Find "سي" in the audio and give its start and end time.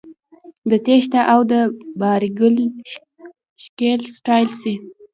4.61-4.73